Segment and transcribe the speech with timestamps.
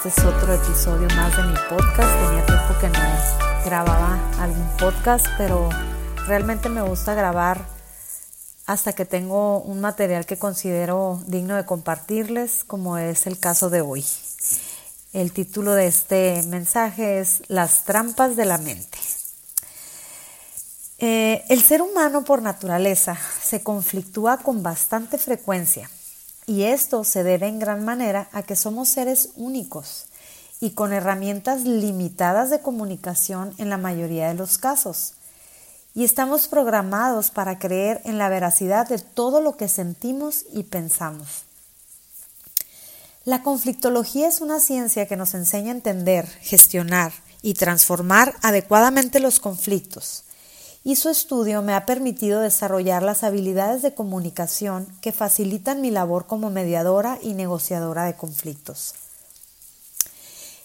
[0.00, 2.26] Este es otro episodio más de mi podcast.
[2.26, 5.68] Tenía tiempo que no grababa algún podcast, pero
[6.26, 7.66] realmente me gusta grabar
[8.66, 13.82] hasta que tengo un material que considero digno de compartirles, como es el caso de
[13.82, 14.04] hoy.
[15.12, 18.98] El título de este mensaje es Las trampas de la mente.
[20.98, 25.90] Eh, el ser humano por naturaleza se conflictúa con bastante frecuencia
[26.46, 30.06] y esto se debe en gran manera a que somos seres únicos
[30.60, 35.14] y con herramientas limitadas de comunicación en la mayoría de los casos.
[35.94, 41.44] Y estamos programados para creer en la veracidad de todo lo que sentimos y pensamos.
[43.24, 49.40] La conflictología es una ciencia que nos enseña a entender, gestionar y transformar adecuadamente los
[49.40, 50.24] conflictos
[50.82, 56.26] y su estudio me ha permitido desarrollar las habilidades de comunicación que facilitan mi labor
[56.26, 58.94] como mediadora y negociadora de conflictos.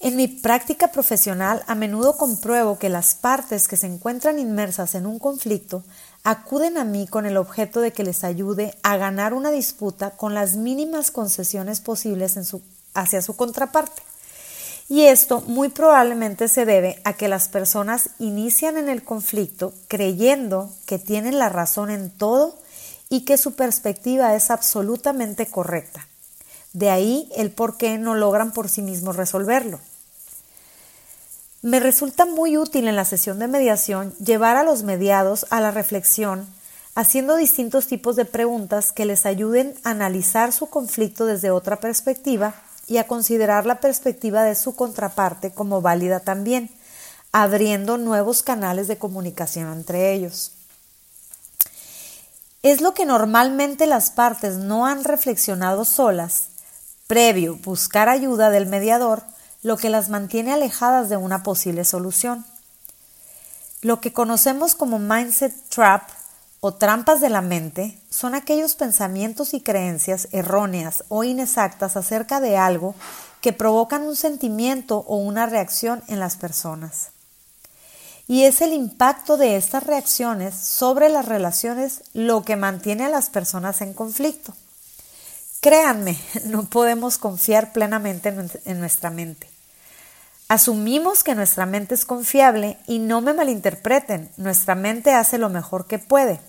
[0.00, 5.06] En mi práctica profesional a menudo compruebo que las partes que se encuentran inmersas en
[5.06, 5.82] un conflicto
[6.22, 10.34] acuden a mí con el objeto de que les ayude a ganar una disputa con
[10.34, 12.38] las mínimas concesiones posibles
[12.94, 14.07] hacia su contraparte.
[14.88, 20.70] Y esto muy probablemente se debe a que las personas inician en el conflicto creyendo
[20.86, 22.58] que tienen la razón en todo
[23.10, 26.06] y que su perspectiva es absolutamente correcta.
[26.72, 29.78] De ahí el por qué no logran por sí mismos resolverlo.
[31.60, 35.70] Me resulta muy útil en la sesión de mediación llevar a los mediados a la
[35.70, 36.46] reflexión
[36.94, 42.54] haciendo distintos tipos de preguntas que les ayuden a analizar su conflicto desde otra perspectiva
[42.88, 46.70] y a considerar la perspectiva de su contraparte como válida también,
[47.30, 50.52] abriendo nuevos canales de comunicación entre ellos.
[52.62, 56.48] Es lo que normalmente las partes no han reflexionado solas,
[57.06, 59.22] previo buscar ayuda del mediador,
[59.62, 62.44] lo que las mantiene alejadas de una posible solución.
[63.80, 66.08] Lo que conocemos como mindset trap
[66.60, 72.56] o trampas de la mente son aquellos pensamientos y creencias erróneas o inexactas acerca de
[72.56, 72.94] algo
[73.40, 77.10] que provocan un sentimiento o una reacción en las personas.
[78.26, 83.30] Y es el impacto de estas reacciones sobre las relaciones lo que mantiene a las
[83.30, 84.52] personas en conflicto.
[85.60, 89.57] Créanme, no podemos confiar plenamente en nuestra mente.
[90.48, 95.86] Asumimos que nuestra mente es confiable y no me malinterpreten, nuestra mente hace lo mejor
[95.86, 96.40] que puede,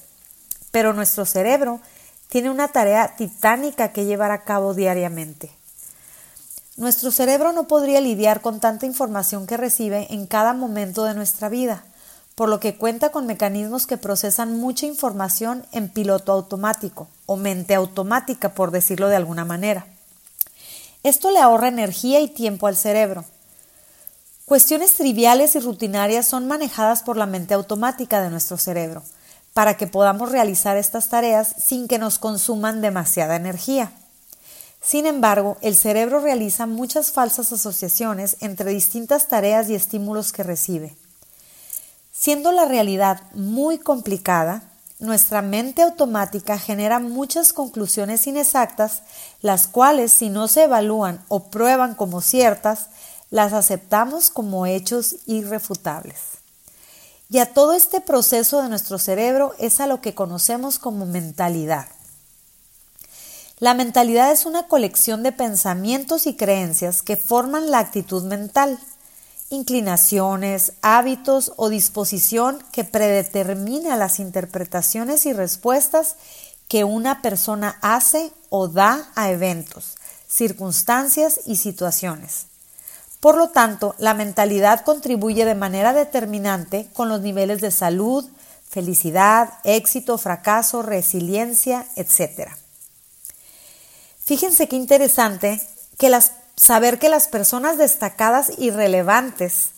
[0.71, 1.81] pero nuestro cerebro
[2.29, 5.51] tiene una tarea titánica que llevar a cabo diariamente.
[6.77, 11.49] Nuestro cerebro no podría lidiar con tanta información que recibe en cada momento de nuestra
[11.49, 11.83] vida,
[12.35, 17.75] por lo que cuenta con mecanismos que procesan mucha información en piloto automático o mente
[17.75, 19.87] automática, por decirlo de alguna manera.
[21.03, 23.25] Esto le ahorra energía y tiempo al cerebro
[24.49, 29.03] Cuestiones triviales y rutinarias son manejadas por la mente automática de nuestro cerebro,
[29.53, 33.91] para que podamos realizar estas tareas sin que nos consuman demasiada energía.
[34.81, 40.97] Sin embargo, el cerebro realiza muchas falsas asociaciones entre distintas tareas y estímulos que recibe.
[42.11, 44.63] Siendo la realidad muy complicada,
[44.97, 49.03] nuestra mente automática genera muchas conclusiones inexactas,
[49.43, 52.87] las cuales si no se evalúan o prueban como ciertas,
[53.31, 56.17] las aceptamos como hechos irrefutables.
[57.29, 61.87] Y a todo este proceso de nuestro cerebro es a lo que conocemos como mentalidad.
[63.59, 68.79] La mentalidad es una colección de pensamientos y creencias que forman la actitud mental,
[69.49, 76.15] inclinaciones, hábitos o disposición que predetermina las interpretaciones y respuestas
[76.67, 79.97] que una persona hace o da a eventos,
[80.27, 82.45] circunstancias y situaciones.
[83.19, 88.25] Por lo tanto, la mentalidad contribuye de manera determinante con los niveles de salud,
[88.69, 92.51] felicidad, éxito, fracaso, resiliencia, etc.
[94.23, 95.59] Fíjense qué interesante
[95.97, 96.17] que
[96.55, 99.71] saber que las personas destacadas y relevantes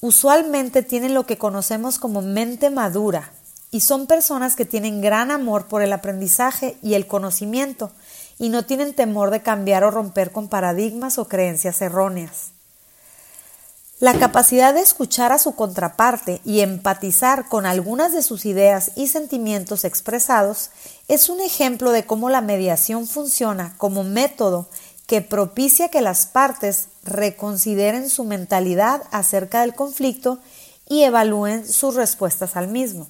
[0.00, 3.32] usualmente tienen lo que conocemos como mente madura
[3.70, 7.90] y son personas que tienen gran amor por el aprendizaje y el conocimiento
[8.38, 12.55] y no tienen temor de cambiar o romper con paradigmas o creencias erróneas.
[13.98, 19.06] La capacidad de escuchar a su contraparte y empatizar con algunas de sus ideas y
[19.06, 20.68] sentimientos expresados
[21.08, 24.68] es un ejemplo de cómo la mediación funciona como método
[25.06, 30.40] que propicia que las partes reconsideren su mentalidad acerca del conflicto
[30.86, 33.08] y evalúen sus respuestas al mismo.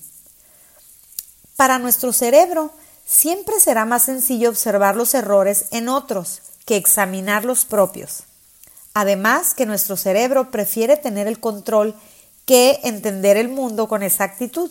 [1.56, 2.70] Para nuestro cerebro,
[3.04, 8.22] siempre será más sencillo observar los errores en otros que examinar los propios.
[8.98, 11.94] Además que nuestro cerebro prefiere tener el control
[12.46, 14.70] que entender el mundo con exactitud.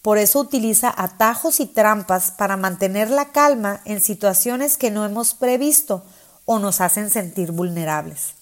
[0.00, 5.34] Por eso utiliza atajos y trampas para mantener la calma en situaciones que no hemos
[5.34, 6.02] previsto
[6.46, 8.32] o nos hacen sentir vulnerables.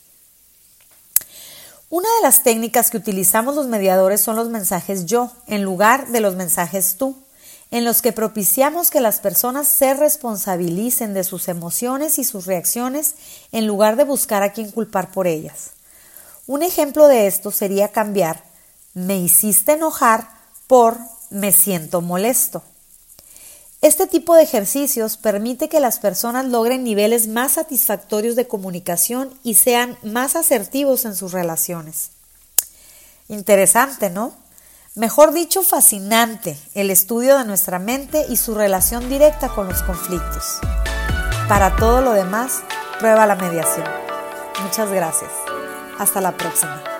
[1.91, 6.21] Una de las técnicas que utilizamos los mediadores son los mensajes yo en lugar de
[6.21, 7.17] los mensajes tú,
[7.71, 13.15] en los que propiciamos que las personas se responsabilicen de sus emociones y sus reacciones
[13.53, 15.71] en lugar de buscar a quien culpar por ellas.
[16.47, 18.45] Un ejemplo de esto sería cambiar
[18.97, 20.31] me hiciste enojar
[20.67, 20.97] por
[21.29, 22.63] me siento molesto.
[23.83, 29.55] Este tipo de ejercicios permite que las personas logren niveles más satisfactorios de comunicación y
[29.55, 32.09] sean más asertivos en sus relaciones.
[33.29, 34.33] Interesante, ¿no?
[34.97, 40.59] Mejor dicho, fascinante el estudio de nuestra mente y su relación directa con los conflictos.
[41.51, 42.63] Para todo lo demás,
[42.99, 43.85] prueba la mediación.
[44.63, 45.31] Muchas gracias.
[45.99, 46.96] Hasta la próxima.